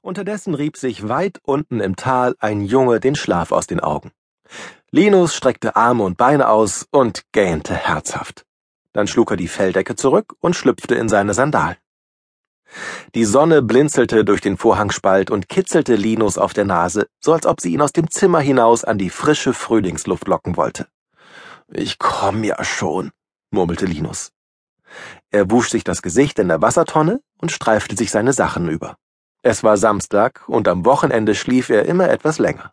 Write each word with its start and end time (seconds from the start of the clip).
Unterdessen 0.00 0.54
rieb 0.54 0.76
sich 0.76 1.08
weit 1.08 1.40
unten 1.42 1.80
im 1.80 1.96
Tal 1.96 2.36
ein 2.38 2.60
Junge 2.60 3.00
den 3.00 3.16
Schlaf 3.16 3.52
aus 3.52 3.66
den 3.66 3.80
Augen. 3.80 4.12
Linus 4.90 5.34
streckte 5.34 5.76
Arme 5.76 6.04
und 6.04 6.16
Beine 6.16 6.48
aus 6.48 6.86
und 6.90 7.22
gähnte 7.32 7.74
herzhaft. 7.74 8.44
Dann 8.92 9.08
schlug 9.08 9.32
er 9.32 9.36
die 9.36 9.48
Felldecke 9.48 9.96
zurück 9.96 10.36
und 10.40 10.54
schlüpfte 10.56 10.94
in 10.94 11.08
seine 11.08 11.34
Sandalen. 11.34 11.76
Die 13.14 13.24
Sonne 13.24 13.62
blinzelte 13.62 14.24
durch 14.24 14.40
den 14.40 14.56
Vorhangspalt 14.56 15.30
und 15.30 15.48
kitzelte 15.48 15.94
Linus 15.94 16.38
auf 16.38 16.52
der 16.52 16.64
Nase, 16.64 17.06
so 17.20 17.32
als 17.32 17.46
ob 17.46 17.60
sie 17.60 17.72
ihn 17.72 17.82
aus 17.82 17.92
dem 17.92 18.10
Zimmer 18.10 18.40
hinaus 18.40 18.84
an 18.84 18.98
die 18.98 19.10
frische 19.10 19.54
Frühlingsluft 19.54 20.26
locken 20.28 20.56
wollte. 20.56 20.88
Ich 21.72 21.98
komm 21.98 22.44
ja 22.44 22.62
schon, 22.64 23.12
murmelte 23.50 23.86
Linus. 23.86 24.32
Er 25.30 25.50
wusch 25.50 25.70
sich 25.70 25.84
das 25.84 26.02
Gesicht 26.02 26.38
in 26.38 26.48
der 26.48 26.62
Wassertonne 26.62 27.20
und 27.38 27.52
streifte 27.52 27.96
sich 27.96 28.10
seine 28.10 28.32
Sachen 28.32 28.68
über. 28.68 28.96
Es 29.48 29.62
war 29.62 29.76
Samstag 29.76 30.42
und 30.48 30.66
am 30.66 30.84
Wochenende 30.84 31.36
schlief 31.36 31.70
er 31.70 31.84
immer 31.84 32.10
etwas 32.10 32.40
länger. 32.40 32.72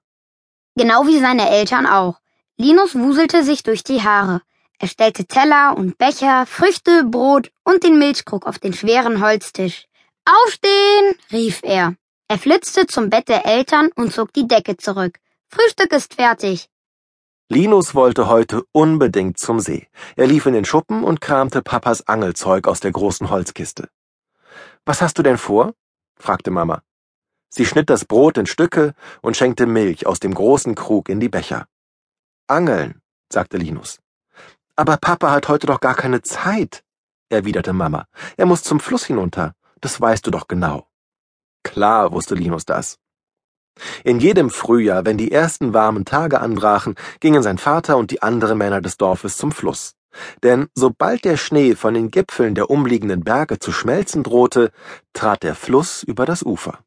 Genau 0.75 1.05
wie 1.05 1.19
seine 1.19 1.51
Eltern 1.51 1.85
auch. 1.85 2.19
Linus 2.57 2.95
wuselte 2.95 3.43
sich 3.43 3.61
durch 3.61 3.83
die 3.83 4.01
Haare. 4.01 4.41
Er 4.79 4.87
stellte 4.87 5.25
Teller 5.25 5.77
und 5.77 5.99
Becher, 5.99 6.47
Früchte, 6.47 7.03
Brot 7.03 7.51
und 7.63 7.83
den 7.83 7.99
Milchkrug 7.99 8.47
auf 8.47 8.57
den 8.57 8.73
schweren 8.73 9.23
Holztisch. 9.23 9.85
Aufstehen! 10.25 11.13
rief 11.31 11.59
er. 11.61 11.93
Er 12.27 12.39
flitzte 12.39 12.87
zum 12.87 13.11
Bett 13.11 13.29
der 13.29 13.45
Eltern 13.45 13.89
und 13.95 14.11
zog 14.11 14.33
die 14.33 14.47
Decke 14.47 14.75
zurück. 14.75 15.19
Frühstück 15.49 15.93
ist 15.93 16.15
fertig. 16.15 16.69
Linus 17.49 17.93
wollte 17.93 18.27
heute 18.29 18.63
unbedingt 18.71 19.37
zum 19.37 19.59
See. 19.59 19.89
Er 20.15 20.25
lief 20.25 20.47
in 20.47 20.55
den 20.55 20.65
Schuppen 20.65 21.03
und 21.03 21.21
kramte 21.21 21.61
Papas 21.61 22.07
Angelzeug 22.07 22.67
aus 22.67 22.79
der 22.79 22.91
großen 22.91 23.29
Holzkiste. 23.29 23.89
Was 24.85 25.03
hast 25.03 25.19
du 25.19 25.21
denn 25.21 25.37
vor? 25.37 25.75
Fragte 26.23 26.51
Mama. 26.51 26.81
Sie 27.49 27.65
schnitt 27.65 27.89
das 27.89 28.05
Brot 28.05 28.37
in 28.37 28.47
Stücke 28.47 28.95
und 29.21 29.37
schenkte 29.37 29.65
Milch 29.67 30.07
aus 30.07 30.19
dem 30.19 30.33
großen 30.33 30.73
Krug 30.73 31.09
in 31.09 31.19
die 31.19 31.29
Becher. 31.29 31.67
Angeln, 32.47 33.01
sagte 33.31 33.57
Linus. 33.57 33.99
Aber 34.75 34.97
Papa 34.97 35.29
hat 35.31 35.49
heute 35.49 35.67
doch 35.67 35.81
gar 35.81 35.95
keine 35.95 36.21
Zeit, 36.21 36.83
erwiderte 37.29 37.73
Mama. 37.73 38.07
Er 38.37 38.47
muss 38.47 38.63
zum 38.63 38.79
Fluss 38.79 39.05
hinunter. 39.05 39.53
Das 39.81 39.99
weißt 39.99 40.25
du 40.25 40.31
doch 40.31 40.47
genau. 40.47 40.87
Klar 41.63 42.11
wusste 42.11 42.35
Linus 42.35 42.65
das. 42.65 42.97
In 44.03 44.19
jedem 44.19 44.49
Frühjahr, 44.49 45.05
wenn 45.05 45.17
die 45.17 45.31
ersten 45.31 45.73
warmen 45.73 46.05
Tage 46.05 46.39
anbrachen, 46.39 46.95
gingen 47.19 47.43
sein 47.43 47.57
Vater 47.57 47.97
und 47.97 48.11
die 48.11 48.21
anderen 48.21 48.57
Männer 48.57 48.81
des 48.81 48.97
Dorfes 48.97 49.37
zum 49.37 49.51
Fluss. 49.51 49.95
Denn 50.43 50.67
sobald 50.75 51.25
der 51.25 51.37
Schnee 51.37 51.75
von 51.75 51.93
den 51.93 52.11
Gipfeln 52.11 52.55
der 52.55 52.69
umliegenden 52.69 53.23
Berge 53.23 53.59
zu 53.59 53.71
schmelzen 53.71 54.23
drohte, 54.23 54.71
trat 55.13 55.43
der 55.43 55.55
Fluss 55.55 56.03
über 56.03 56.25
das 56.25 56.43
Ufer. 56.43 56.79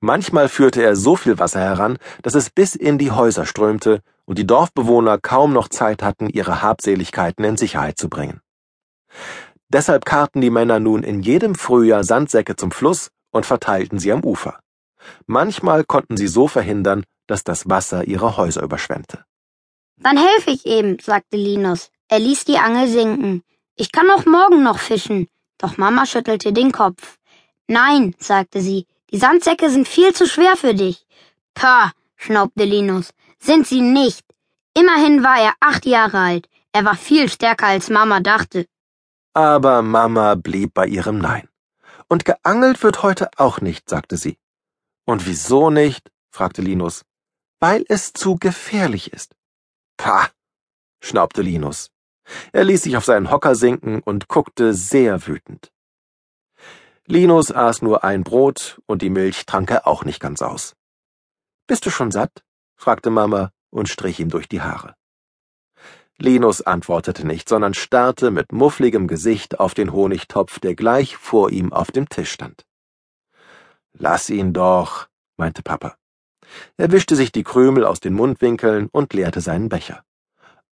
Manchmal 0.00 0.48
führte 0.48 0.82
er 0.82 0.96
so 0.96 1.16
viel 1.16 1.38
Wasser 1.38 1.60
heran, 1.60 1.98
dass 2.22 2.34
es 2.34 2.50
bis 2.50 2.74
in 2.74 2.98
die 2.98 3.10
Häuser 3.10 3.46
strömte 3.46 4.00
und 4.24 4.38
die 4.38 4.46
Dorfbewohner 4.46 5.18
kaum 5.18 5.52
noch 5.52 5.68
Zeit 5.68 6.02
hatten, 6.02 6.28
ihre 6.28 6.62
Habseligkeiten 6.62 7.44
in 7.44 7.56
Sicherheit 7.56 7.98
zu 7.98 8.08
bringen. 8.08 8.40
Deshalb 9.68 10.04
karten 10.04 10.40
die 10.40 10.50
Männer 10.50 10.78
nun 10.78 11.02
in 11.02 11.20
jedem 11.20 11.54
Frühjahr 11.54 12.04
Sandsäcke 12.04 12.56
zum 12.56 12.70
Fluss 12.70 13.10
und 13.32 13.46
verteilten 13.46 13.98
sie 13.98 14.12
am 14.12 14.24
Ufer. 14.24 14.60
Manchmal 15.26 15.84
konnten 15.84 16.16
sie 16.16 16.28
so 16.28 16.48
verhindern, 16.48 17.04
dass 17.26 17.44
das 17.44 17.68
Wasser 17.68 18.06
ihre 18.06 18.36
Häuser 18.36 18.62
überschwemmte. 18.62 19.24
Dann 19.98 20.16
helfe 20.16 20.50
ich 20.50 20.66
eben, 20.66 20.98
sagte 21.00 21.36
Linus. 21.36 21.90
Er 22.08 22.20
ließ 22.20 22.44
die 22.44 22.58
Angel 22.58 22.88
sinken. 22.88 23.42
Ich 23.74 23.90
kann 23.90 24.08
auch 24.10 24.26
morgen 24.26 24.62
noch 24.62 24.78
fischen. 24.78 25.28
Doch 25.58 25.76
Mama 25.76 26.06
schüttelte 26.06 26.52
den 26.52 26.70
Kopf. 26.70 27.18
Nein, 27.66 28.14
sagte 28.18 28.60
sie, 28.60 28.86
die 29.10 29.18
Sandsäcke 29.18 29.70
sind 29.70 29.88
viel 29.88 30.12
zu 30.14 30.26
schwer 30.26 30.56
für 30.56 30.74
dich. 30.74 31.06
Pah, 31.54 31.92
schnaubte 32.16 32.64
Linus, 32.64 33.12
sind 33.38 33.66
sie 33.66 33.80
nicht. 33.80 34.24
Immerhin 34.74 35.24
war 35.24 35.40
er 35.40 35.54
acht 35.60 35.84
Jahre 35.86 36.18
alt. 36.18 36.48
Er 36.72 36.84
war 36.84 36.96
viel 36.96 37.28
stärker 37.28 37.66
als 37.66 37.90
Mama 37.90 38.20
dachte. 38.20 38.66
Aber 39.32 39.82
Mama 39.82 40.34
blieb 40.34 40.74
bei 40.74 40.86
ihrem 40.86 41.18
Nein. 41.18 41.48
Und 42.08 42.24
geangelt 42.24 42.82
wird 42.82 43.02
heute 43.02 43.30
auch 43.36 43.60
nicht, 43.60 43.88
sagte 43.88 44.16
sie. 44.16 44.38
Und 45.06 45.26
wieso 45.26 45.70
nicht? 45.70 46.10
fragte 46.30 46.62
Linus. 46.62 47.04
Weil 47.58 47.84
es 47.88 48.12
zu 48.12 48.36
gefährlich 48.36 49.12
ist. 49.12 49.34
Pah, 49.96 50.28
schnaubte 51.00 51.42
Linus. 51.42 51.90
Er 52.52 52.64
ließ 52.64 52.82
sich 52.82 52.96
auf 52.96 53.04
seinen 53.04 53.30
Hocker 53.30 53.54
sinken 53.54 54.00
und 54.04 54.28
guckte 54.28 54.74
sehr 54.74 55.26
wütend. 55.26 55.72
Linus 57.06 57.52
aß 57.52 57.82
nur 57.82 58.02
ein 58.02 58.24
Brot 58.24 58.80
und 58.86 59.02
die 59.02 59.10
Milch 59.10 59.46
trank 59.46 59.70
er 59.70 59.86
auch 59.86 60.04
nicht 60.04 60.20
ganz 60.20 60.42
aus. 60.42 60.74
Bist 61.66 61.86
du 61.86 61.90
schon 61.90 62.10
satt? 62.10 62.42
fragte 62.76 63.10
Mama 63.10 63.52
und 63.70 63.88
strich 63.88 64.18
ihm 64.20 64.28
durch 64.28 64.48
die 64.48 64.60
Haare. 64.60 64.94
Linus 66.18 66.62
antwortete 66.62 67.26
nicht, 67.26 67.48
sondern 67.48 67.74
starrte 67.74 68.30
mit 68.30 68.50
muffligem 68.50 69.06
Gesicht 69.06 69.60
auf 69.60 69.74
den 69.74 69.92
Honigtopf, 69.92 70.58
der 70.60 70.74
gleich 70.74 71.16
vor 71.16 71.50
ihm 71.50 71.72
auf 71.72 71.90
dem 71.90 72.08
Tisch 72.08 72.32
stand. 72.32 72.64
Lass 73.92 74.30
ihn 74.30 74.52
doch, 74.52 75.08
meinte 75.36 75.62
Papa. 75.62 75.96
Er 76.76 76.90
wischte 76.90 77.16
sich 77.16 77.32
die 77.32 77.42
Krümel 77.42 77.84
aus 77.84 78.00
den 78.00 78.14
Mundwinkeln 78.14 78.88
und 78.90 79.12
leerte 79.12 79.40
seinen 79.40 79.68
Becher. 79.68 80.05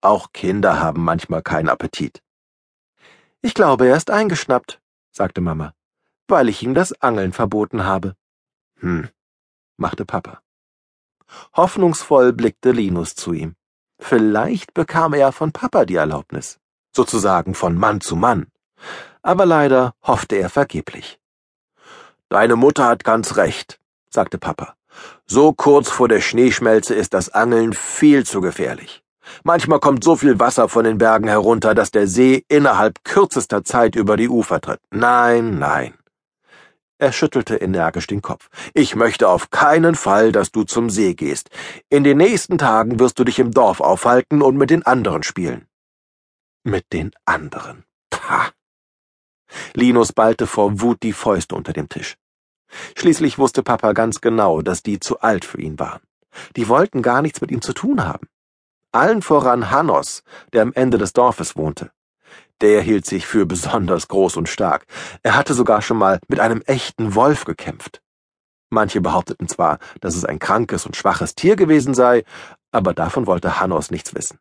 Auch 0.02 0.32
Kinder 0.32 0.80
haben 0.80 1.04
manchmal 1.04 1.42
keinen 1.42 1.68
Appetit. 1.68 2.22
Ich 3.40 3.54
glaube, 3.54 3.86
er 3.86 3.96
ist 3.96 4.10
eingeschnappt, 4.10 4.80
sagte 5.12 5.40
Mama, 5.40 5.74
weil 6.26 6.48
ich 6.48 6.62
ihm 6.62 6.74
das 6.74 7.00
Angeln 7.00 7.32
verboten 7.32 7.84
habe. 7.84 8.16
Hm, 8.80 9.08
machte 9.76 10.04
Papa. 10.04 10.40
Hoffnungsvoll 11.56 12.32
blickte 12.32 12.72
Linus 12.72 13.14
zu 13.14 13.32
ihm. 13.32 13.54
Vielleicht 14.00 14.74
bekam 14.74 15.14
er 15.14 15.30
von 15.30 15.52
Papa 15.52 15.84
die 15.84 15.94
Erlaubnis, 15.94 16.58
sozusagen 16.94 17.54
von 17.54 17.78
Mann 17.78 18.00
zu 18.00 18.16
Mann. 18.16 18.48
Aber 19.22 19.46
leider 19.46 19.94
hoffte 20.02 20.34
er 20.34 20.50
vergeblich. 20.50 21.20
Deine 22.28 22.56
Mutter 22.56 22.86
hat 22.86 23.04
ganz 23.04 23.36
recht, 23.36 23.78
sagte 24.10 24.38
Papa. 24.38 24.74
So 25.26 25.52
kurz 25.52 25.90
vor 25.90 26.08
der 26.08 26.20
Schneeschmelze 26.20 26.94
ist 26.94 27.14
das 27.14 27.28
Angeln 27.28 27.72
viel 27.72 28.26
zu 28.26 28.40
gefährlich. 28.40 29.01
Manchmal 29.44 29.80
kommt 29.80 30.04
so 30.04 30.16
viel 30.16 30.38
Wasser 30.38 30.68
von 30.68 30.84
den 30.84 30.98
Bergen 30.98 31.28
herunter, 31.28 31.74
dass 31.74 31.90
der 31.90 32.06
See 32.06 32.44
innerhalb 32.48 33.04
kürzester 33.04 33.64
Zeit 33.64 33.96
über 33.96 34.16
die 34.16 34.28
Ufer 34.28 34.60
tritt. 34.60 34.80
Nein, 34.90 35.58
nein. 35.58 35.94
Er 36.98 37.12
schüttelte 37.12 37.56
energisch 37.56 38.06
den 38.06 38.22
Kopf. 38.22 38.48
Ich 38.74 38.94
möchte 38.94 39.28
auf 39.28 39.50
keinen 39.50 39.96
Fall, 39.96 40.30
dass 40.30 40.52
du 40.52 40.62
zum 40.62 40.88
See 40.88 41.14
gehst. 41.14 41.50
In 41.88 42.04
den 42.04 42.18
nächsten 42.18 42.58
Tagen 42.58 43.00
wirst 43.00 43.18
du 43.18 43.24
dich 43.24 43.40
im 43.40 43.50
Dorf 43.50 43.80
aufhalten 43.80 44.40
und 44.40 44.56
mit 44.56 44.70
den 44.70 44.86
anderen 44.86 45.24
spielen. 45.24 45.66
Mit 46.62 46.92
den 46.92 47.10
anderen. 47.24 47.84
Pah. 48.10 48.50
Linus 49.74 50.12
ballte 50.12 50.46
vor 50.46 50.80
Wut 50.80 51.02
die 51.02 51.12
Fäuste 51.12 51.56
unter 51.56 51.72
dem 51.72 51.88
Tisch. 51.88 52.14
Schließlich 52.96 53.36
wusste 53.36 53.64
Papa 53.64 53.92
ganz 53.92 54.20
genau, 54.20 54.62
dass 54.62 54.82
die 54.82 55.00
zu 55.00 55.20
alt 55.20 55.44
für 55.44 55.60
ihn 55.60 55.78
waren. 55.80 56.00
Die 56.56 56.68
wollten 56.68 57.02
gar 57.02 57.20
nichts 57.20 57.40
mit 57.40 57.50
ihm 57.50 57.60
zu 57.62 57.72
tun 57.72 58.04
haben 58.04 58.28
allen 58.92 59.22
voran 59.22 59.70
Hannos, 59.70 60.22
der 60.52 60.62
am 60.62 60.72
Ende 60.72 60.98
des 60.98 61.12
Dorfes 61.12 61.56
wohnte. 61.56 61.90
Der 62.60 62.80
hielt 62.80 63.06
sich 63.06 63.26
für 63.26 63.44
besonders 63.46 64.08
groß 64.08 64.36
und 64.36 64.48
stark. 64.48 64.86
Er 65.22 65.34
hatte 65.36 65.54
sogar 65.54 65.82
schon 65.82 65.96
mal 65.96 66.20
mit 66.28 66.38
einem 66.38 66.62
echten 66.62 67.14
Wolf 67.14 67.44
gekämpft. 67.44 68.00
Manche 68.70 69.00
behaupteten 69.00 69.48
zwar, 69.48 69.78
dass 70.00 70.14
es 70.14 70.24
ein 70.24 70.38
krankes 70.38 70.86
und 70.86 70.96
schwaches 70.96 71.34
Tier 71.34 71.56
gewesen 71.56 71.94
sei, 71.94 72.24
aber 72.70 72.94
davon 72.94 73.26
wollte 73.26 73.60
Hannos 73.60 73.90
nichts 73.90 74.14
wissen. 74.14 74.38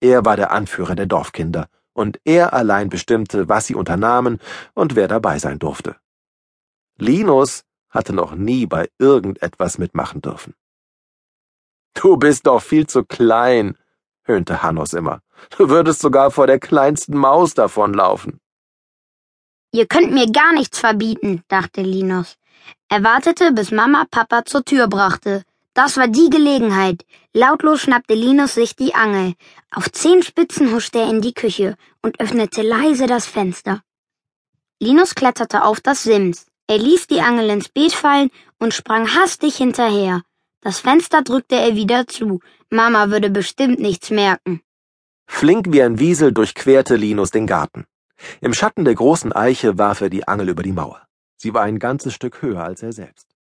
Er 0.00 0.24
war 0.24 0.36
der 0.36 0.50
Anführer 0.50 0.94
der 0.94 1.06
Dorfkinder, 1.06 1.68
und 1.96 2.20
er 2.24 2.52
allein 2.52 2.90
bestimmte, 2.90 3.48
was 3.48 3.66
sie 3.66 3.74
unternahmen 3.74 4.38
und 4.74 4.94
wer 4.94 5.08
dabei 5.08 5.38
sein 5.38 5.58
durfte. 5.58 5.96
Linus 6.98 7.64
hatte 7.88 8.12
noch 8.12 8.34
nie 8.34 8.66
bei 8.66 8.90
irgendetwas 8.98 9.78
mitmachen 9.78 10.20
dürfen. 10.20 10.54
Du 11.96 12.16
bist 12.18 12.46
doch 12.46 12.62
viel 12.62 12.86
zu 12.86 13.04
klein, 13.04 13.76
höhnte 14.24 14.62
Hannos 14.62 14.92
immer. 14.92 15.20
Du 15.56 15.68
würdest 15.68 16.00
sogar 16.00 16.30
vor 16.30 16.46
der 16.46 16.60
kleinsten 16.60 17.16
Maus 17.16 17.54
davonlaufen. 17.54 18.38
Ihr 19.72 19.86
könnt 19.86 20.12
mir 20.12 20.30
gar 20.30 20.52
nichts 20.52 20.78
verbieten, 20.78 21.42
dachte 21.48 21.82
Linus. 21.82 22.36
Er 22.88 23.02
wartete, 23.02 23.52
bis 23.52 23.70
Mama 23.70 24.04
Papa 24.10 24.44
zur 24.44 24.64
Tür 24.64 24.88
brachte. 24.88 25.42
Das 25.74 25.96
war 25.96 26.08
die 26.08 26.30
Gelegenheit. 26.30 27.04
Lautlos 27.32 27.80
schnappte 27.80 28.14
Linus 28.14 28.54
sich 28.54 28.76
die 28.76 28.94
Angel. 28.94 29.34
Auf 29.70 29.90
zehn 29.90 30.22
Spitzen 30.22 30.72
huschte 30.72 30.98
er 31.00 31.10
in 31.10 31.20
die 31.20 31.34
Küche 31.34 31.76
und 32.02 32.20
öffnete 32.20 32.62
leise 32.62 33.06
das 33.06 33.26
Fenster. 33.26 33.82
Linus 34.80 35.14
kletterte 35.14 35.64
auf 35.64 35.80
das 35.80 36.02
Sims. 36.02 36.46
Er 36.66 36.78
ließ 36.78 37.06
die 37.06 37.20
Angel 37.20 37.50
ins 37.50 37.68
Beet 37.68 37.92
fallen 37.92 38.30
und 38.58 38.74
sprang 38.74 39.14
hastig 39.14 39.56
hinterher. 39.56 40.22
Das 40.66 40.80
Fenster 40.80 41.22
drückte 41.22 41.54
er 41.54 41.76
wieder 41.76 42.08
zu. 42.08 42.40
Mama 42.70 43.10
würde 43.10 43.30
bestimmt 43.30 43.78
nichts 43.78 44.10
merken. 44.10 44.62
Flink 45.28 45.66
wie 45.70 45.80
ein 45.80 46.00
Wiesel 46.00 46.32
durchquerte 46.32 46.96
Linus 46.96 47.30
den 47.30 47.46
Garten. 47.46 47.84
Im 48.40 48.52
Schatten 48.52 48.84
der 48.84 48.96
großen 48.96 49.32
Eiche 49.32 49.78
warf 49.78 50.00
er 50.00 50.10
die 50.10 50.26
Angel 50.26 50.48
über 50.48 50.64
die 50.64 50.72
Mauer. 50.72 51.06
Sie 51.36 51.54
war 51.54 51.62
ein 51.62 51.78
ganzes 51.78 52.14
Stück 52.14 52.42
höher 52.42 52.64
als 52.64 52.82
er 52.82 52.92
selbst. 52.92 53.35